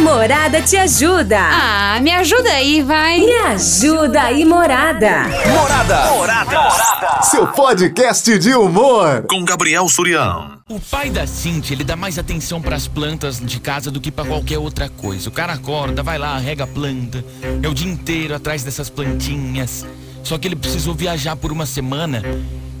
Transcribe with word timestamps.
Morada 0.00 0.62
te 0.62 0.76
ajuda. 0.78 1.38
Ah, 1.38 2.00
me 2.00 2.10
ajuda 2.10 2.50
aí, 2.50 2.82
vai. 2.82 3.20
Me 3.20 3.32
ajuda 3.32 4.22
aí, 4.22 4.44
Morada. 4.46 5.24
Morada. 5.48 6.10
Morada. 6.12 7.22
Seu 7.22 7.46
podcast 7.48 8.38
de 8.38 8.54
humor. 8.54 9.26
Com 9.28 9.44
Gabriel 9.44 9.86
Surião. 9.88 10.58
O 10.70 10.80
pai 10.80 11.10
da 11.10 11.26
Cintia, 11.26 11.74
ele 11.74 11.84
dá 11.84 11.96
mais 11.96 12.18
atenção 12.18 12.62
para 12.62 12.76
as 12.76 12.88
plantas 12.88 13.38
de 13.38 13.60
casa 13.60 13.90
do 13.90 14.00
que 14.00 14.10
para 14.10 14.24
qualquer 14.24 14.58
outra 14.58 14.88
coisa. 14.88 15.28
O 15.28 15.32
cara 15.32 15.52
acorda, 15.52 16.02
vai 16.02 16.18
lá, 16.18 16.38
rega 16.38 16.64
a 16.64 16.66
planta, 16.66 17.22
é 17.62 17.68
o 17.68 17.74
dia 17.74 17.90
inteiro 17.90 18.34
atrás 18.34 18.62
dessas 18.62 18.88
plantinhas. 18.88 19.84
Só 20.22 20.38
que 20.38 20.48
ele 20.48 20.56
precisou 20.56 20.94
viajar 20.94 21.36
por 21.36 21.52
uma 21.52 21.66
semana 21.66 22.22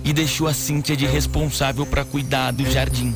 e 0.02 0.12
deixou 0.12 0.48
a 0.48 0.54
Cintia 0.54 0.96
de 0.96 1.04
responsável 1.04 1.84
para 1.84 2.04
cuidar 2.04 2.52
do 2.52 2.64
jardim. 2.70 3.14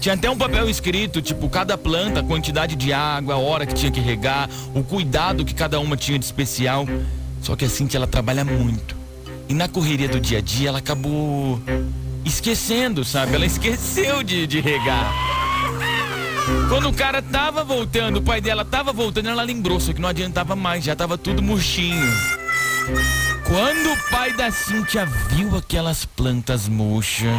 Tinha 0.00 0.14
até 0.14 0.28
um 0.28 0.36
papel 0.36 0.68
escrito, 0.68 1.22
tipo, 1.22 1.48
cada 1.48 1.78
planta, 1.78 2.20
a 2.20 2.22
quantidade 2.22 2.76
de 2.76 2.92
água, 2.92 3.34
a 3.34 3.38
hora 3.38 3.64
que 3.64 3.74
tinha 3.74 3.90
que 3.90 4.00
regar, 4.00 4.48
o 4.74 4.82
cuidado 4.82 5.44
que 5.44 5.54
cada 5.54 5.80
uma 5.80 5.96
tinha 5.96 6.18
de 6.18 6.24
especial. 6.24 6.86
Só 7.40 7.56
que 7.56 7.64
a 7.64 7.68
Cintia, 7.68 7.98
ela 7.98 8.06
trabalha 8.06 8.44
muito. 8.44 8.96
E 9.48 9.54
na 9.54 9.68
correria 9.68 10.08
do 10.08 10.20
dia 10.20 10.38
a 10.38 10.40
dia, 10.40 10.68
ela 10.68 10.78
acabou 10.78 11.60
esquecendo, 12.24 13.04
sabe? 13.04 13.34
Ela 13.34 13.46
esqueceu 13.46 14.22
de, 14.22 14.46
de 14.46 14.60
regar. 14.60 15.12
Quando 16.68 16.88
o 16.88 16.92
cara 16.92 17.22
tava 17.22 17.64
voltando, 17.64 18.18
o 18.18 18.22
pai 18.22 18.40
dela 18.40 18.64
tava 18.64 18.92
voltando, 18.92 19.28
ela 19.28 19.42
lembrou, 19.42 19.80
só 19.80 19.92
que 19.92 20.00
não 20.00 20.08
adiantava 20.08 20.54
mais, 20.54 20.84
já 20.84 20.94
tava 20.94 21.16
tudo 21.16 21.42
murchinho. 21.42 22.06
Quando 23.46 23.92
o 23.92 24.10
pai 24.10 24.32
da 24.32 24.50
Cintia 24.50 25.06
viu 25.28 25.54
aquelas 25.56 26.04
plantas 26.04 26.66
murchas. 26.66 27.34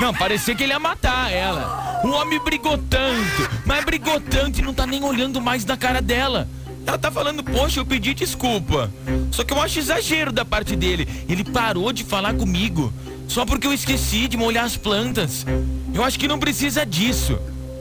Não, 0.00 0.12
parecia 0.12 0.54
que 0.54 0.62
ele 0.62 0.72
ia 0.72 0.78
matar 0.78 1.32
ela. 1.32 2.00
O 2.04 2.10
homem 2.10 2.38
brigou 2.38 2.76
tanto, 2.76 3.50
mas 3.64 3.84
brigou 3.84 4.20
tanto 4.20 4.58
e 4.58 4.62
não 4.62 4.74
tá 4.74 4.86
nem 4.86 5.02
olhando 5.02 5.40
mais 5.40 5.64
na 5.64 5.76
cara 5.76 6.02
dela. 6.02 6.46
Ela 6.86 6.98
tá 6.98 7.10
falando, 7.10 7.42
poxa, 7.42 7.80
eu 7.80 7.86
pedi 7.86 8.12
desculpa. 8.12 8.92
Só 9.32 9.42
que 9.42 9.54
eu 9.54 9.62
acho 9.62 9.78
exagero 9.78 10.30
da 10.30 10.44
parte 10.44 10.76
dele. 10.76 11.08
Ele 11.26 11.42
parou 11.42 11.90
de 11.92 12.04
falar 12.04 12.34
comigo. 12.34 12.92
Só 13.26 13.46
porque 13.46 13.66
eu 13.66 13.72
esqueci 13.72 14.28
de 14.28 14.36
molhar 14.36 14.66
as 14.66 14.76
plantas. 14.76 15.46
Eu 15.94 16.04
acho 16.04 16.18
que 16.18 16.28
não 16.28 16.38
precisa 16.38 16.84
disso. 16.84 17.38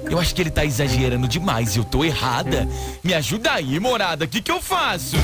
Eu 0.10 0.18
acho 0.18 0.34
que 0.34 0.42
ele 0.42 0.50
tá 0.50 0.64
exagerando 0.64 1.28
demais. 1.28 1.76
Eu 1.76 1.84
tô 1.84 2.06
errada. 2.06 2.68
Me 3.04 3.14
ajuda 3.14 3.52
aí, 3.52 3.78
morada. 3.80 4.24
O 4.24 4.28
que, 4.28 4.42
que 4.42 4.52
eu 4.52 4.62
faço? 4.62 5.18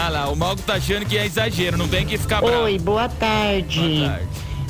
Ah 0.04 0.10
lá, 0.10 0.30
o 0.30 0.36
Malco 0.36 0.64
tá 0.64 0.74
achando 0.74 1.06
que 1.06 1.16
é 1.16 1.28
exagero, 1.28 1.78
não 1.78 1.88
tem 1.88 2.08
que 2.08 2.18
ficar 2.18 2.42
bravo. 2.42 2.64
Oi, 2.64 2.80
boa 2.80 3.08
tarde. 3.08 4.00
Boa 4.00 4.10
tarde. 4.10 4.28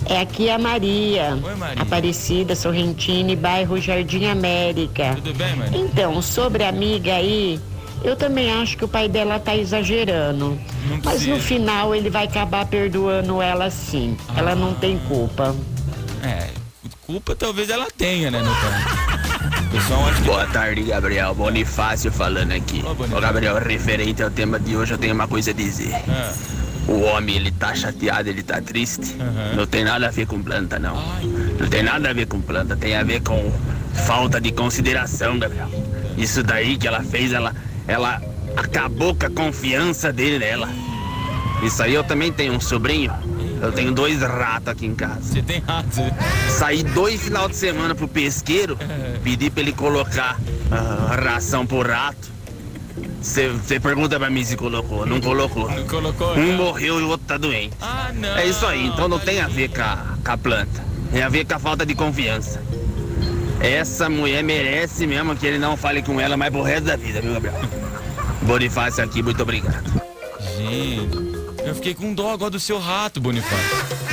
É 0.09 0.19
aqui 0.19 0.49
a 0.49 0.57
Maria. 0.57 1.39
Oi, 1.41 1.55
Maria. 1.55 1.81
Aparecida, 1.81 2.53
Sorrentine, 2.53 3.33
bairro 3.33 3.79
Jardim 3.79 4.25
América. 4.25 5.13
Tudo 5.15 5.33
bem, 5.33 5.55
Maria? 5.55 5.77
Então, 5.77 6.21
sobre 6.21 6.65
a 6.65 6.67
amiga 6.67 7.13
aí, 7.13 7.61
eu 8.03 8.17
também 8.17 8.51
acho 8.51 8.75
que 8.75 8.83
o 8.83 8.89
pai 8.89 9.07
dela 9.07 9.39
tá 9.39 9.55
exagerando. 9.55 10.59
Mas 11.01 11.25
no 11.25 11.39
final 11.39 11.95
ele 11.95 12.09
vai 12.09 12.25
acabar 12.25 12.65
perdoando 12.65 13.41
ela 13.41 13.69
sim. 13.69 14.17
Ela 14.35 14.53
não 14.53 14.73
tem 14.73 14.99
culpa. 15.07 15.55
É, 16.21 16.49
culpa 17.07 17.33
talvez 17.37 17.69
ela 17.69 17.87
tenha, 17.97 18.29
né, 18.29 18.41
meu 18.41 18.53
pai? 18.53 19.00
Boa 20.25 20.45
tarde, 20.47 20.83
Gabriel. 20.83 21.33
Bonifácio 21.33 22.11
falando 22.11 22.51
aqui. 22.51 22.83
Ô, 22.85 23.21
Gabriel, 23.21 23.55
referente 23.57 24.21
ao 24.21 24.29
tema 24.29 24.59
de 24.59 24.75
hoje, 24.75 24.93
eu 24.93 24.97
tenho 24.97 25.13
uma 25.13 25.27
coisa 25.27 25.51
a 25.51 25.53
dizer. 25.53 25.93
Ah, 26.09 26.33
O 26.89 26.99
homem, 27.03 27.37
ele 27.37 27.51
tá 27.51 27.73
chateado, 27.73 28.27
ele 28.27 28.43
tá 28.43 28.61
triste. 28.61 29.15
Aham. 29.19 29.55
Não 29.55 29.65
tem 29.65 29.85
nada 29.85 30.07
a 30.07 30.11
ver 30.11 30.25
com 30.27 30.41
planta, 30.43 30.77
não. 30.77 30.95
Não 31.59 31.67
tem 31.69 31.83
nada 31.83 32.09
a 32.09 32.13
ver 32.13 32.25
com 32.27 32.41
planta, 32.41 32.75
tem 32.75 32.95
a 32.97 33.03
ver 33.03 33.21
com 33.21 33.51
falta 34.05 34.41
de 34.41 34.51
consideração, 34.51 35.39
Gabriel. 35.39 35.69
Isso 36.17 36.43
daí 36.43 36.77
que 36.77 36.85
ela 36.87 37.01
fez, 37.01 37.31
ela, 37.31 37.55
ela 37.87 38.21
acabou 38.57 39.15
com 39.15 39.25
a 39.25 39.29
confiança 39.29 40.11
dele 40.11 40.39
nela. 40.39 40.67
Isso 41.63 41.81
aí 41.81 41.93
eu 41.93 42.03
também 42.03 42.31
tenho 42.33 42.53
um 42.53 42.59
sobrinho. 42.59 43.13
Eu 43.61 43.71
tenho 43.71 43.91
dois 43.91 44.21
ratos 44.21 44.67
aqui 44.69 44.85
em 44.87 44.95
casa. 44.95 45.21
você 45.21 45.41
tem 45.41 45.59
razão. 45.61 46.09
Saí 46.49 46.83
dois 46.83 47.21
final 47.21 47.47
de 47.47 47.55
semana 47.55 47.93
pro 47.93 48.07
pesqueiro, 48.07 48.77
pedi 49.23 49.49
pra 49.49 49.61
ele 49.61 49.71
colocar 49.71 50.39
ah, 50.71 51.15
ração 51.23 51.65
pro 51.65 51.81
rato. 51.87 52.31
Você 53.21 53.79
pergunta 53.79 54.17
pra 54.19 54.29
mim 54.31 54.43
se 54.43 54.57
colocou, 54.57 55.05
não 55.05 55.21
colocou. 55.21 55.69
Não 55.69 55.85
colocou, 55.87 56.33
Um 56.35 56.47
não? 56.47 56.57
morreu 56.57 56.99
e 56.99 57.03
o 57.03 57.09
outro 57.09 57.27
tá 57.27 57.37
doente. 57.37 57.73
Ah, 57.79 58.11
não. 58.13 58.35
É 58.35 58.47
isso 58.47 58.65
aí, 58.65 58.87
então 58.87 59.07
não 59.07 59.19
tem 59.19 59.39
a 59.39 59.47
ver 59.47 59.69
com 59.69 59.81
a, 59.81 60.15
com 60.25 60.31
a 60.31 60.37
planta. 60.37 60.83
Tem 61.11 61.21
a 61.21 61.29
ver 61.29 61.45
com 61.45 61.53
a 61.53 61.59
falta 61.59 61.85
de 61.85 61.93
confiança. 61.93 62.61
Essa 63.59 64.09
mulher 64.09 64.43
merece 64.43 65.05
mesmo 65.05 65.35
que 65.35 65.45
ele 65.45 65.59
não 65.59 65.77
fale 65.77 66.01
com 66.01 66.19
ela 66.19 66.35
mais 66.35 66.51
pro 66.51 66.63
resto 66.63 66.85
da 66.85 66.95
vida, 66.95 67.21
viu, 67.21 67.33
Gabriel? 67.33 67.61
Bonifácio 68.41 69.03
aqui, 69.03 69.21
muito 69.21 69.43
obrigado. 69.43 70.01
Gente, 70.57 71.30
eu 71.65 71.75
fiquei 71.75 71.93
com 71.93 72.13
dó 72.13 72.31
agora 72.31 72.51
do 72.51 72.59
seu 72.59 72.79
rato, 72.79 73.19
Bonifácio. 73.19 74.11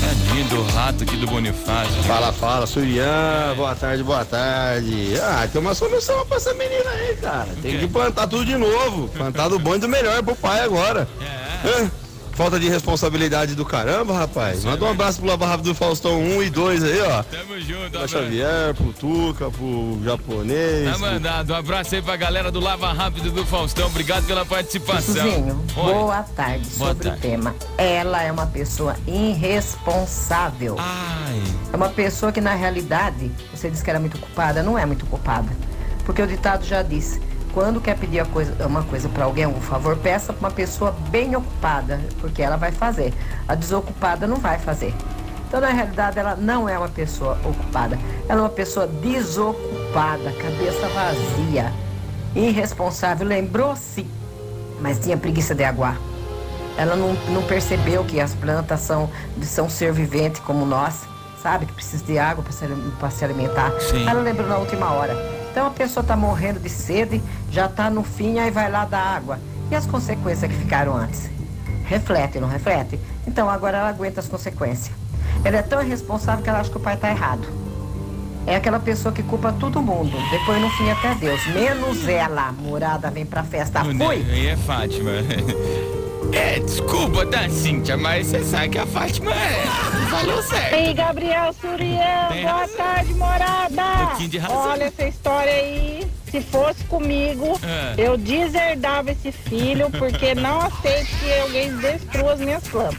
Tadinho 0.00 0.44
do 0.48 0.62
rato 0.72 1.04
aqui 1.04 1.16
do 1.16 1.26
Bonifácio. 1.26 2.02
Fala, 2.04 2.32
fala, 2.32 2.66
Surian. 2.66 3.54
Boa 3.56 3.74
tarde, 3.74 4.02
boa 4.02 4.24
tarde. 4.24 5.14
Ah, 5.20 5.48
tem 5.50 5.60
uma 5.60 5.74
solução 5.74 6.26
pra 6.26 6.36
essa 6.36 6.52
menina 6.54 6.90
aí, 6.90 7.16
cara. 7.16 7.48
Tem 7.62 7.72
quê? 7.72 7.78
que 7.78 7.88
plantar 7.88 8.26
tudo 8.26 8.44
de 8.44 8.56
novo. 8.56 9.08
Plantar 9.08 9.48
do 9.48 9.58
bom 9.58 9.74
e 9.74 9.78
do 9.78 9.88
melhor 9.88 10.22
pro 10.22 10.36
pai 10.36 10.60
agora. 10.60 11.08
É. 11.20 11.68
Hã? 11.68 11.90
Falta 12.36 12.60
de 12.60 12.68
responsabilidade 12.68 13.54
do 13.54 13.64
caramba, 13.64 14.12
rapaz. 14.12 14.62
Manda 14.62 14.84
um 14.84 14.90
abraço 14.90 15.20
pro 15.20 15.26
Lava 15.28 15.46
Rápido 15.46 15.70
do 15.70 15.74
Faustão 15.74 16.20
1 16.20 16.42
e 16.42 16.50
2 16.50 16.84
aí, 16.84 17.00
ó. 17.00 17.22
Tamo 17.22 17.58
junto, 17.58 17.78
Pro 17.78 17.86
abraço. 17.96 18.08
Xavier, 18.08 18.74
pro 18.74 18.92
Tuca, 18.92 19.50
pro 19.50 19.98
japonês. 20.04 20.92
Tá 20.92 20.98
mandado. 20.98 21.52
Um 21.54 21.56
abraço 21.56 21.94
aí 21.94 22.02
pra 22.02 22.14
galera 22.16 22.52
do 22.52 22.60
Lava 22.60 22.92
Rápido 22.92 23.30
do 23.30 23.46
Faustão. 23.46 23.86
Obrigado 23.86 24.26
pela 24.26 24.44
participação. 24.44 25.14
Suzinho, 25.14 25.64
Oi. 25.76 25.94
boa 25.94 26.22
tarde. 26.24 26.68
Boa 26.76 26.88
Sobre 26.90 27.04
tarde. 27.08 27.18
o 27.26 27.30
tema. 27.30 27.54
Ela 27.78 28.22
é 28.22 28.30
uma 28.30 28.46
pessoa 28.46 28.96
irresponsável. 29.06 30.76
Ai, 30.78 31.42
É 31.72 31.76
uma 31.76 31.88
pessoa 31.88 32.30
que, 32.32 32.40
na 32.42 32.54
realidade, 32.54 33.30
você 33.50 33.70
disse 33.70 33.82
que 33.82 33.88
era 33.88 33.98
muito 33.98 34.18
culpada, 34.18 34.62
não 34.62 34.78
é 34.78 34.84
muito 34.84 35.06
culpada. 35.06 35.48
Porque 36.04 36.20
o 36.20 36.26
ditado 36.26 36.66
já 36.66 36.82
disse: 36.82 37.18
quando 37.56 37.80
quer 37.80 37.96
pedir 37.96 38.22
coisa- 38.26 38.66
uma 38.66 38.82
coisa 38.82 39.08
para 39.08 39.24
alguém, 39.24 39.46
um 39.46 39.62
favor, 39.62 39.96
peça 39.96 40.30
para 40.30 40.46
uma 40.46 40.54
pessoa 40.54 40.94
bem 41.08 41.34
ocupada, 41.34 41.98
porque 42.20 42.42
ela 42.42 42.58
vai 42.58 42.70
fazer. 42.70 43.14
A 43.48 43.54
desocupada 43.54 44.26
não 44.26 44.36
vai 44.36 44.58
fazer. 44.58 44.94
Então, 45.48 45.58
na 45.62 45.68
realidade, 45.70 46.18
ela 46.18 46.36
não 46.36 46.68
é 46.68 46.76
uma 46.76 46.90
pessoa 46.90 47.38
ocupada. 47.42 47.98
Ela 48.28 48.40
é 48.40 48.42
uma 48.42 48.50
pessoa 48.50 48.86
desocupada, 48.86 50.32
cabeça 50.32 50.86
vazia, 50.88 51.72
irresponsável. 52.34 53.26
Lembrou-se, 53.26 54.06
mas 54.82 54.98
tinha 54.98 55.16
preguiça 55.16 55.54
de 55.54 55.64
aguar. 55.64 55.96
Ela 56.76 56.94
não, 56.94 57.14
não 57.32 57.42
percebeu 57.44 58.04
que 58.04 58.20
as 58.20 58.34
plantas 58.34 58.80
são, 58.80 59.08
são 59.40 59.70
ser 59.70 59.94
vivente 59.94 60.42
como 60.42 60.66
nós, 60.66 61.04
sabe? 61.42 61.64
Que 61.64 61.72
precisa 61.72 62.04
de 62.04 62.18
água 62.18 62.44
para 62.44 63.08
se, 63.08 63.16
se 63.16 63.24
alimentar. 63.24 63.72
Sim. 63.80 64.06
Ela 64.06 64.20
lembrou 64.20 64.46
na 64.46 64.58
última 64.58 64.92
hora. 64.92 65.35
Então 65.56 65.68
a 65.68 65.70
pessoa 65.70 66.02
está 66.02 66.14
morrendo 66.14 66.60
de 66.60 66.68
sede, 66.68 67.22
já 67.50 67.64
está 67.64 67.88
no 67.88 68.02
fim, 68.02 68.38
aí 68.38 68.50
vai 68.50 68.70
lá 68.70 68.84
dar 68.84 69.00
água. 69.00 69.38
E 69.70 69.74
as 69.74 69.86
consequências 69.86 70.52
que 70.52 70.58
ficaram 70.58 70.94
antes? 70.94 71.30
Reflete, 71.86 72.38
não 72.38 72.46
reflete? 72.46 73.00
Então 73.26 73.48
agora 73.48 73.78
ela 73.78 73.88
aguenta 73.88 74.20
as 74.20 74.28
consequências. 74.28 74.94
Ela 75.42 75.56
é 75.56 75.62
tão 75.62 75.82
irresponsável 75.82 76.44
que 76.44 76.50
ela 76.50 76.60
acha 76.60 76.68
que 76.68 76.76
o 76.76 76.80
pai 76.80 76.92
está 76.92 77.10
errado. 77.10 77.48
É 78.46 78.56
aquela 78.56 78.78
pessoa 78.78 79.14
que 79.14 79.22
culpa 79.22 79.50
todo 79.50 79.80
mundo, 79.80 80.14
depois 80.30 80.60
no 80.60 80.68
fim 80.68 80.90
até 80.90 81.14
Deus, 81.14 81.46
menos 81.46 82.06
ela. 82.06 82.52
Morada 82.52 83.10
vem 83.10 83.24
pra 83.24 83.42
festa, 83.42 83.82
fui! 83.82 83.96
aí 83.96 84.48
é 84.48 84.56
Fátima. 84.58 85.12
É, 86.32 86.58
desculpa, 86.60 87.24
tá, 87.26 87.48
Cíntia, 87.48 87.96
mas 87.96 88.26
você 88.28 88.44
sabe 88.44 88.70
que 88.70 88.78
a 88.78 88.86
Fátima 88.86 89.32
é. 89.32 89.64
Falou 90.10 90.42
certo. 90.42 90.74
Ei, 90.74 90.92
Gabriel 90.94 91.52
Surian, 91.60 92.28
Tem 92.30 92.42
boa 92.42 92.52
razão. 92.60 92.76
tarde, 92.76 93.14
morada. 93.14 93.82
Um 94.02 94.06
pouquinho 94.06 94.28
de 94.28 94.38
razão. 94.38 94.56
Olha 94.70 94.84
essa 94.84 95.04
história 95.06 95.52
aí. 95.52 96.06
Se 96.30 96.40
fosse 96.40 96.84
comigo, 96.84 97.58
É. 97.62 97.94
eu 97.96 98.16
deserdava 98.16 99.10
esse 99.12 99.30
filho, 99.32 99.88
porque 99.90 100.34
não 100.34 100.60
aceito 100.60 101.06
que 101.20 101.38
alguém 101.40 101.76
destrua 101.78 102.32
as 102.34 102.40
minhas 102.40 102.64
plantas. 102.68 102.98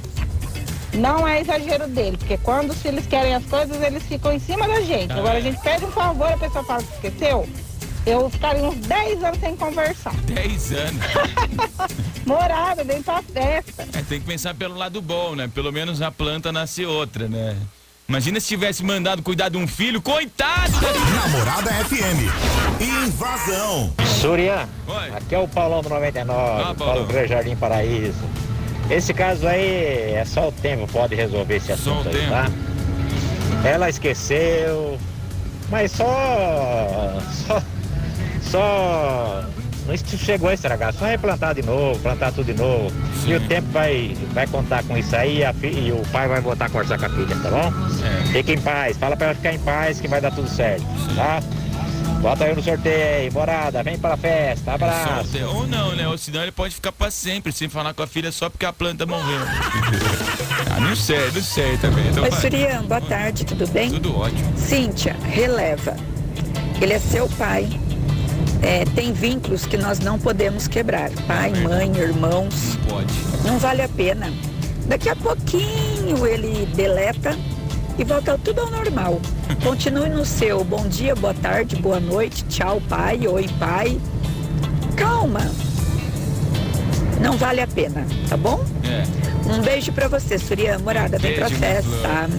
Não 0.93 1.27
é 1.27 1.41
exagero 1.41 1.87
dele, 1.87 2.17
porque 2.17 2.37
quando 2.37 2.73
se 2.73 2.87
eles 2.87 3.05
querem 3.05 3.35
as 3.35 3.45
coisas, 3.45 3.79
eles 3.83 4.01
ficam 4.03 4.31
em 4.31 4.39
cima 4.39 4.67
da 4.67 4.81
gente. 4.81 5.11
Ah, 5.11 5.17
Agora 5.17 5.35
é. 5.35 5.37
a 5.37 5.41
gente 5.41 5.61
pede 5.61 5.85
um 5.85 5.91
favor, 5.91 6.31
a 6.31 6.37
pessoa 6.37 6.63
fala 6.63 6.81
que 6.81 6.93
esqueceu. 7.07 7.47
Eu 8.09 8.29
ficaria 8.29 8.63
uns 8.63 8.75
10 8.87 9.23
anos 9.23 9.39
sem 9.39 9.55
conversar. 9.55 10.13
10 10.25 10.71
anos. 10.73 11.01
Morada, 12.25 12.83
vem 12.83 13.01
pra 13.01 13.21
festa. 13.21 13.83
É, 13.93 14.01
tem 14.01 14.19
que 14.19 14.25
pensar 14.25 14.53
pelo 14.53 14.75
lado 14.75 15.01
bom, 15.01 15.35
né? 15.35 15.49
Pelo 15.53 15.71
menos 15.71 16.01
a 16.01 16.11
planta 16.11 16.51
nasce 16.51 16.85
outra, 16.85 17.27
né? 17.27 17.55
Imagina 18.07 18.39
se 18.39 18.47
tivesse 18.47 18.83
mandado 18.85 19.21
cuidar 19.21 19.49
de 19.49 19.57
um 19.57 19.67
filho, 19.67 20.01
coitado! 20.01 20.71
Namorada 21.13 21.71
FM. 21.85 22.31
Invasão. 22.81 23.93
Surya, 24.21 24.67
Oi. 24.87 25.09
aqui 25.17 25.35
é 25.35 25.39
o 25.39 25.47
Paulão 25.47 25.81
do 25.81 25.89
99, 25.89 26.63
Ah, 26.63 26.73
Paulo. 26.73 27.05
Grande 27.05 27.27
Jardim 27.29 27.55
Paraíso. 27.57 28.23
Esse 28.89 29.13
caso 29.13 29.45
aí 29.45 30.13
é 30.13 30.23
só 30.25 30.47
o 30.47 30.51
tempo 30.53 30.87
pode 30.87 31.13
resolver 31.15 31.57
esse 31.57 31.67
Só 31.67 31.73
assunto 31.73 32.05
o 32.05 32.09
aí, 32.09 32.15
tempo. 32.15 32.29
tá? 32.31 32.47
Ela 33.67 33.89
esqueceu, 33.89 34.97
mas 35.69 35.91
só. 35.91 37.19
só. 37.45 37.61
Só. 38.51 39.43
Não 39.85 39.95
chegou 40.17 40.49
a 40.49 40.53
estragar, 40.53 40.93
só 40.93 41.05
replantar 41.05 41.55
de 41.55 41.61
novo, 41.61 41.97
plantar 41.99 42.33
tudo 42.33 42.53
de 42.53 42.53
novo. 42.61 42.91
Sim. 43.23 43.31
E 43.31 43.35
o 43.35 43.39
tempo 43.47 43.69
vai, 43.71 44.17
vai 44.33 44.45
contar 44.45 44.83
com 44.83 44.97
isso 44.97 45.15
aí 45.15 45.37
e, 45.37 45.45
a 45.45 45.53
fi- 45.53 45.67
e 45.67 45.91
o 45.93 46.01
pai 46.11 46.27
vai 46.27 46.41
voltar 46.41 46.65
a 46.65 46.69
conversar 46.69 46.97
com 46.99 47.05
a 47.05 47.09
filha, 47.09 47.33
tá 47.37 47.49
bom? 47.49 47.73
É. 48.05 48.23
Fica 48.33 48.51
em 48.51 48.59
paz, 48.59 48.97
fala 48.97 49.15
pra 49.15 49.27
ela 49.27 49.35
ficar 49.35 49.53
em 49.53 49.59
paz 49.59 50.01
que 50.01 50.07
vai 50.09 50.19
dar 50.19 50.31
tudo 50.31 50.49
certo, 50.49 50.83
tá? 51.15 51.39
Bota 52.19 52.43
aí 52.43 52.53
no 52.53 52.61
sorteio 52.61 53.05
aí, 53.17 53.31
morada, 53.31 53.81
vem 53.81 53.97
pra 53.97 54.17
festa, 54.17 54.73
abraço. 54.73 55.13
Solteiro. 55.23 55.55
Ou 55.55 55.67
não, 55.67 55.95
né? 55.95 56.05
Ou 56.07 56.17
senão 56.17 56.41
ele 56.41 56.51
pode 56.51 56.75
ficar 56.75 56.91
pra 56.91 57.09
sempre 57.09 57.53
sem 57.53 57.69
falar 57.69 57.93
com 57.93 58.03
a 58.03 58.07
filha 58.07 58.29
só 58.31 58.49
porque 58.49 58.65
a 58.65 58.73
planta 58.73 59.05
morreu. 59.05 59.39
ah, 60.75 60.79
não 60.81 60.95
sei, 60.97 61.31
não 61.33 61.41
sei 61.41 61.77
também. 61.77 62.07
Então 62.09 62.23
Oi. 62.23 62.31
Surian, 62.31 62.83
boa 62.83 62.99
tarde, 62.99 63.45
tudo 63.45 63.65
bem? 63.67 63.89
Tudo 63.89 64.17
ótimo. 64.19 64.51
Cíntia, 64.57 65.15
releva. 65.23 65.95
Ele 66.81 66.91
é 66.93 66.99
seu 66.99 67.29
pai. 67.29 67.69
É, 68.61 68.85
tem 68.95 69.13
vínculos 69.13 69.65
que 69.65 69.77
nós 69.77 69.99
não 69.99 70.17
podemos 70.17 70.67
quebrar. 70.67 71.09
Pai, 71.27 71.51
mãe, 71.61 71.91
irmãos. 71.95 72.77
Pode. 72.87 73.13
Não 73.45 73.57
vale 73.57 73.81
a 73.81 73.89
pena. 73.89 74.31
Daqui 74.87 75.09
a 75.09 75.15
pouquinho 75.15 76.25
ele 76.25 76.65
deleta 76.75 77.37
e 77.97 78.03
volta 78.03 78.37
tudo 78.43 78.61
ao 78.61 78.71
normal. 78.71 79.21
Continue 79.63 80.09
no 80.09 80.25
seu. 80.25 80.63
Bom 80.63 80.87
dia, 80.87 81.15
boa 81.15 81.33
tarde, 81.33 81.75
boa 81.75 81.99
noite. 81.99 82.43
Tchau, 82.45 82.81
pai. 82.87 83.27
Oi, 83.27 83.47
pai. 83.59 83.99
Calma. 84.95 85.41
Não 87.21 87.35
vale 87.37 87.61
a 87.61 87.67
pena, 87.67 88.05
tá 88.29 88.37
bom? 88.37 88.63
É. 88.83 89.03
Um 89.51 89.61
beijo 89.61 89.91
pra 89.91 90.07
você, 90.07 90.37
Surian. 90.37 90.79
Morada, 90.79 91.17
vem 91.17 91.35
pra 91.35 91.49
Beijo, 91.49 91.59
festa. 91.59 92.29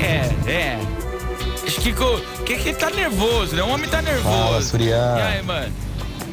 É, 0.00 0.50
é. 0.50 1.01
Que, 1.82 1.92
que 2.44 2.56
que 2.62 2.68
ele 2.68 2.78
tá 2.78 2.90
nervoso, 2.90 3.56
né? 3.56 3.62
O 3.62 3.68
homem 3.68 3.88
tá 3.88 4.00
nervoso. 4.00 4.22
Fala, 4.44 4.62
Surian. 4.62 5.16
E 5.18 5.22
aí, 5.22 5.42
mano? 5.42 5.72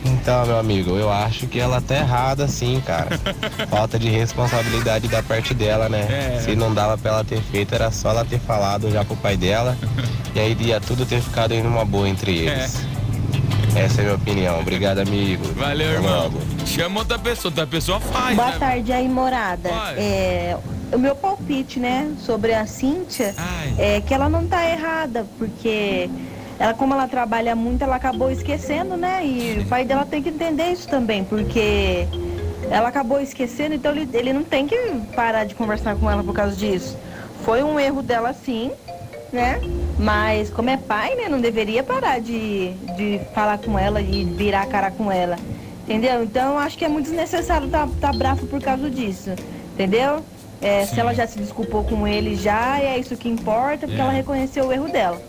Então, 0.06 0.46
meu 0.46 0.60
amigo, 0.60 0.96
eu 0.96 1.12
acho 1.12 1.48
que 1.48 1.60
ela 1.60 1.82
tá 1.82 1.96
errada 1.96 2.48
sim, 2.48 2.82
cara. 2.86 3.10
Falta 3.70 3.98
de 3.98 4.10
responsabilidade 4.10 5.08
da 5.08 5.22
parte 5.24 5.54
dela, 5.54 5.90
né? 5.90 6.36
É. 6.38 6.40
Se 6.40 6.56
não 6.56 6.74
dava 6.74 6.98
pra 6.98 7.12
ela 7.12 7.24
ter 7.24 7.42
feito, 7.42 7.74
era 7.74 7.92
só 7.92 8.12
ela 8.12 8.24
ter 8.24 8.40
falado 8.40 8.92
já 8.92 9.04
pro 9.04 9.16
pai 9.18 9.36
dela. 9.36 9.76
e 10.36 10.40
aí 10.40 10.56
ia 10.60 10.80
tudo 10.80 11.06
ter 11.06 11.20
ficado 11.22 11.52
em 11.54 11.62
uma 11.62 11.84
boa 11.84 12.08
entre 12.08 12.38
eles. 12.38 12.86
Essa 13.76 14.02
é 14.02 14.02
a 14.02 14.04
minha 14.04 14.16
opinião. 14.16 14.60
Obrigado, 14.60 15.00
amigo. 15.00 15.44
Valeu, 15.56 15.88
Até 15.88 15.96
irmão. 15.98 16.24
logo. 16.24 16.40
Chama 16.66 17.00
outra 17.00 17.20
pessoa, 17.20 17.52
outra 17.52 17.68
pessoa 17.68 18.00
faz, 18.00 18.36
Boa 18.36 18.52
né? 18.52 18.58
tarde 18.60 18.92
aí, 18.94 19.08
morada. 19.08 19.70
É, 19.98 20.58
o 20.92 20.98
meu 20.98 21.16
palpite, 21.16 21.80
né, 21.80 22.12
sobre 22.20 22.54
a 22.54 22.66
Cíntia 22.66 23.34
é 23.78 24.02
que 24.02 24.14
ela 24.14 24.30
não 24.30 24.48
tá 24.48 24.68
errada, 24.70 25.26
porque 25.38 26.10
ela, 26.60 26.74
como 26.74 26.94
ela 26.94 27.08
trabalha 27.08 27.56
muito, 27.56 27.84
ela 27.84 27.96
acabou 27.96 28.30
esquecendo, 28.30 28.98
né? 28.98 29.26
E 29.26 29.60
o 29.60 29.66
pai 29.66 29.86
dela 29.86 30.06
tem 30.06 30.22
que 30.22 30.30
entender 30.30 30.72
isso 30.72 30.88
também, 30.90 31.24
porque 31.24 32.06
ela 32.70 32.90
acabou 32.90 33.22
esquecendo, 33.22 33.76
então 33.76 33.92
ele, 33.94 34.10
ele 34.14 34.34
não 34.34 34.44
tem 34.44 34.68
que 34.68 34.76
parar 35.16 35.46
de 35.46 35.56
conversar 35.56 35.96
com 35.96 36.10
ela 36.10 36.24
por 36.24 36.34
causa 36.34 36.56
disso. 36.56 36.98
Foi 37.44 37.64
um 37.64 37.80
erro 37.80 38.02
dela 38.02 38.34
sim, 38.34 38.72
né? 39.32 39.62
Mas 39.98 40.50
como 40.50 40.70
é 40.70 40.78
pai, 40.78 41.16
né, 41.16 41.30
não 41.30 41.40
deveria 41.40 41.84
parar 41.84 42.20
de, 42.20 42.74
de 42.98 43.22
falar 43.34 43.58
com 43.60 43.78
ela 43.80 44.02
e 44.02 44.26
virar 44.26 44.64
a 44.64 44.66
cara 44.66 44.92
com 44.92 45.12
ela. 45.12 45.38
Entendeu? 45.84 46.24
Então 46.24 46.58
acho 46.58 46.78
que 46.78 46.86
é 46.86 46.90
muito 46.90 47.06
desnecessário 47.06 47.68
tá, 47.70 47.88
tá 48.02 48.12
bravo 48.12 48.46
por 48.48 48.62
causa 48.62 48.90
disso. 48.90 49.32
Entendeu? 49.74 50.24
É, 50.62 50.86
se 50.86 51.00
ela 51.00 51.14
já 51.14 51.26
se 51.26 51.38
desculpou 51.40 51.84
com 51.84 52.08
ele 52.08 52.36
já, 52.36 52.80
é 52.82 52.98
isso 52.98 53.16
que 53.16 53.30
importa, 53.30 53.88
porque 53.88 54.00
É. 54.00 54.04
ela 54.04 54.12
reconheceu 54.12 54.66
o 54.68 54.74
erro 54.74 54.92
dela. 54.92 55.22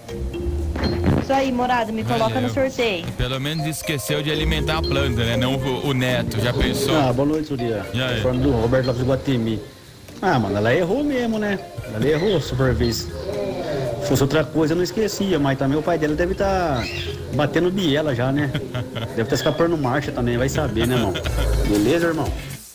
Isso 1.22 1.32
aí, 1.32 1.52
morada, 1.52 1.92
me 1.92 2.02
coloca 2.02 2.34
Valeu. 2.34 2.48
no 2.48 2.50
sorteio. 2.54 3.06
Pelo 3.16 3.38
menos 3.40 3.64
esqueceu 3.66 4.22
de 4.22 4.30
alimentar 4.32 4.78
a 4.78 4.82
planta, 4.82 5.22
né? 5.24 5.36
Não 5.36 5.54
o, 5.54 5.88
o 5.88 5.94
neto. 5.94 6.40
Já 6.40 6.52
pensou? 6.52 6.96
Ah, 6.96 7.12
boa 7.12 7.28
noite, 7.28 7.48
Surya. 7.48 7.86
E 7.94 8.02
aí? 8.02 8.20
Falando 8.20 8.42
do 8.42 8.50
Roberto 8.50 8.86
Lopes 8.86 9.02
Guatemi. 9.02 9.60
Ah, 10.20 10.38
mano, 10.38 10.56
ela 10.56 10.74
errou 10.74 11.04
mesmo, 11.04 11.38
né? 11.38 11.58
Ela 11.94 12.06
errou 12.08 12.40
super 12.40 12.74
vez. 12.74 13.06
Se 14.02 14.08
fosse 14.08 14.22
outra 14.22 14.42
coisa, 14.42 14.72
eu 14.72 14.76
não 14.76 14.82
esquecia, 14.82 15.38
mas 15.38 15.56
também 15.58 15.78
o 15.78 15.82
pai 15.82 15.96
dela 15.98 16.14
deve 16.14 16.32
estar 16.32 16.82
batendo 17.34 17.70
biela 17.70 18.14
já, 18.14 18.32
né? 18.32 18.50
Deve 19.14 19.22
estar 19.22 19.36
escapando 19.36 19.78
marcha 19.78 20.10
também, 20.10 20.36
vai 20.36 20.48
saber, 20.48 20.86
né, 20.86 20.96
irmão? 20.96 21.12
Beleza, 21.68 22.08
irmão? 22.08 22.30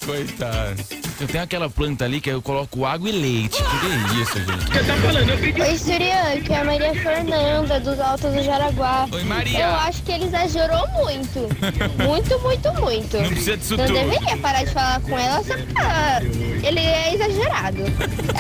Coitado. 0.06 0.84
Eu 1.20 1.28
tenho 1.28 1.44
aquela 1.44 1.70
planta 1.70 2.06
ali 2.06 2.20
que 2.22 2.30
eu 2.30 2.42
coloco 2.42 2.86
água 2.86 3.10
e 3.10 3.12
leite. 3.14 3.58
Que 3.64 3.80
que 3.80 3.86
é 3.86 4.22
isso, 4.22 4.38
gente? 4.38 4.66
Você 4.72 4.84
tá 4.84 4.96
falando? 4.98 5.62
Oi, 5.62 5.78
Surian, 5.78 6.42
que 6.44 6.54
é 6.54 6.60
a 6.60 6.64
Maria 6.66 6.94
Fernanda, 6.94 7.80
dos 7.80 8.00
Altos 8.00 8.34
do 8.34 8.44
Jaraguá. 8.44 9.08
Oi, 9.12 9.24
Maria. 9.24 9.60
Eu 9.62 9.76
acho 9.76 10.04
que 10.04 10.12
ele 10.12 10.26
exagerou 10.26 10.88
muito. 10.90 11.48
Muito, 12.06 12.40
muito, 12.40 12.74
muito. 12.82 13.18
Não 13.18 13.30
precisa 13.30 13.58
disso 13.58 13.78
Não 13.78 13.86
tudo. 13.86 13.96
deveria 13.98 14.38
parar 14.38 14.64
de 14.64 14.72
falar 14.72 15.00
com 15.02 15.18
ela 15.18 15.44
só 15.44 15.54
porque 15.56 15.80
ela- 15.80 16.22
ele 16.64 16.80
é 16.80 17.14
exagerado. 17.16 17.78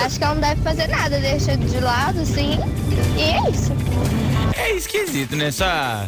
Acho 0.03 0.17
que 0.17 0.23
ela 0.23 0.33
não 0.35 0.41
deve 0.41 0.61
fazer 0.61 0.87
nada, 0.87 1.19
deixa 1.19 1.55
de 1.57 1.79
lado, 1.79 2.19
assim. 2.21 2.57
E 3.17 3.21
é 3.21 3.49
isso. 3.49 3.71
É 4.57 4.71
esquisito, 4.73 5.35
né? 5.35 5.47
Essa... 5.47 6.05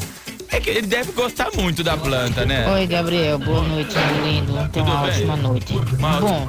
É 0.49 0.59
que 0.59 0.69
ele 0.69 0.87
deve 0.87 1.11
gostar 1.11 1.49
muito 1.55 1.83
da 1.83 1.97
planta, 1.97 2.45
né? 2.45 2.67
Oi, 2.71 2.87
Gabriel. 2.87 3.37
Boa 3.37 3.61
noite, 3.61 3.95
meu 3.95 4.25
lindo. 4.25 4.69
Tenha 4.69 4.85
uma 4.85 5.01
bem? 5.01 5.09
ótima 5.09 5.35
noite. 5.35 5.73
Bom, 6.21 6.47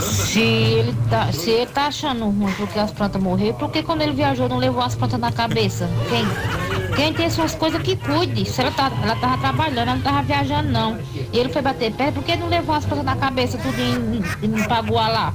se 0.00 0.40
ele, 0.40 0.94
tá, 1.10 1.30
se 1.32 1.50
ele 1.50 1.66
tá 1.66 1.86
achando 1.86 2.24
ruim 2.24 2.52
porque 2.56 2.78
as 2.78 2.90
plantas 2.90 3.22
morreram, 3.22 3.54
por 3.54 3.70
que 3.70 3.82
quando 3.82 4.02
ele 4.02 4.12
viajou 4.12 4.48
não 4.48 4.56
levou 4.58 4.82
as 4.82 4.94
plantas 4.94 5.20
na 5.20 5.30
cabeça? 5.30 5.88
Quem, 6.08 6.96
quem 6.96 7.12
tem 7.12 7.28
suas 7.28 7.54
coisas 7.54 7.82
que 7.82 7.96
cuide. 7.96 8.44
Se 8.46 8.62
ela, 8.62 8.70
tá, 8.70 8.90
ela 9.02 9.16
tava 9.16 9.38
trabalhando, 9.38 9.78
ela 9.78 9.94
não 9.94 10.02
tava 10.02 10.22
viajando, 10.22 10.70
não. 10.70 10.98
E 11.32 11.38
ele 11.38 11.50
foi 11.50 11.62
bater 11.62 11.92
pé, 11.92 12.10
por 12.10 12.24
que 12.24 12.34
não 12.34 12.48
levou 12.48 12.74
as 12.74 12.84
plantas 12.86 13.04
na 13.04 13.16
cabeça, 13.16 13.58
tudo 13.58 13.78
em, 13.78 14.22
em, 14.42 14.56
em 14.56 14.68
Paguá 14.68 15.08
lá? 15.08 15.34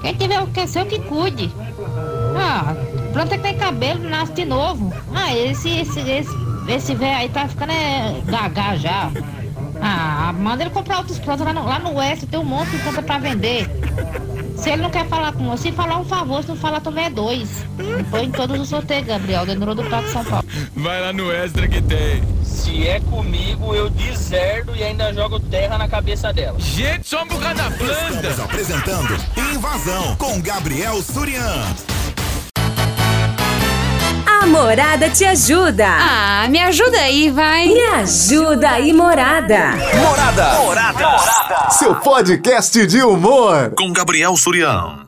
Quem 0.00 0.14
tiver 0.14 0.40
o 0.40 0.46
que 0.46 0.66
ser, 0.66 0.86
que 0.86 0.98
cuide. 1.00 1.52
Ah, 2.36 2.74
planta 3.12 3.36
que 3.36 3.42
tem 3.42 3.56
cabelo 3.56 4.08
nasce 4.08 4.32
de 4.32 4.44
novo. 4.44 4.92
Ah, 5.14 5.34
esse, 5.34 5.68
esse, 5.68 6.00
esse, 6.00 6.30
esse 6.68 6.94
velho 6.94 7.16
aí 7.16 7.28
tá 7.28 7.48
ficando 7.48 7.72
é, 7.72 8.20
gaga 8.26 8.76
já. 8.76 9.10
Ah, 9.82 10.32
manda 10.36 10.62
ele 10.62 10.70
comprar 10.70 10.98
outros 10.98 11.18
plantas 11.18 11.46
lá 11.46 11.52
no, 11.52 11.64
lá 11.64 11.78
no 11.78 11.94
Oeste, 11.94 12.26
tem 12.26 12.38
um 12.38 12.44
monte 12.44 12.70
de 12.70 12.78
planta 12.78 13.02
pra 13.02 13.18
vender. 13.18 13.66
Se 14.56 14.68
ele 14.68 14.82
não 14.82 14.90
quer 14.90 15.06
falar 15.08 15.32
com 15.32 15.48
você, 15.48 15.72
falar 15.72 15.98
um 15.98 16.04
favor, 16.04 16.42
se 16.42 16.50
não 16.50 16.56
falar 16.56 16.80
também 16.80 17.06
é 17.06 17.10
dois. 17.10 17.48
Põe 18.10 18.24
em 18.24 18.30
todos 18.30 18.60
os 18.60 18.68
sorteios, 18.68 19.06
Gabriel, 19.06 19.46
dentro 19.46 19.74
do 19.74 19.82
Prato 19.84 20.04
de 20.04 20.12
São 20.12 20.24
Paulo. 20.24 20.46
Vai 20.76 21.00
lá 21.00 21.12
no 21.14 21.32
extra 21.32 21.66
que 21.66 21.80
tem. 21.80 22.22
Se 22.44 22.86
é 22.86 23.00
comigo, 23.00 23.74
eu 23.74 23.88
deserdo 23.88 24.76
e 24.76 24.84
ainda 24.84 25.14
jogo 25.14 25.40
terra 25.40 25.78
na 25.78 25.88
cabeça 25.88 26.30
dela. 26.30 26.58
Gente, 26.60 27.08
só 27.08 27.22
um 27.22 27.26
bocado 27.26 27.54
da 27.54 27.70
planta. 27.70 28.16
Estamos 28.16 28.40
apresentando 28.40 29.16
Invasão 29.54 30.14
com 30.16 30.40
Gabriel 30.42 31.00
Surian. 31.02 31.64
A 34.40 34.46
Morada 34.46 35.10
te 35.10 35.22
ajuda. 35.24 35.86
Ah, 35.86 36.48
me 36.48 36.58
ajuda 36.58 36.96
aí, 36.98 37.30
vai. 37.30 37.66
Me 37.68 37.80
ajuda 37.96 38.70
aí, 38.70 38.90
Morada. 38.90 39.74
Morada. 40.02 40.54
Morada. 40.60 41.70
Seu 41.70 41.94
podcast 41.96 42.86
de 42.86 43.02
humor. 43.02 43.74
Com 43.76 43.92
Gabriel 43.92 44.34
Surian. 44.38 45.00